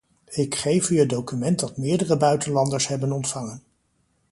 Ik 0.31 0.55
geef 0.55 0.89
u 0.89 0.97
het 0.99 1.09
document 1.09 1.59
dat 1.59 1.77
meerdere 1.77 2.17
buitenlanders 2.17 2.87
hebben 2.87 3.11
ontvangen. 3.11 3.63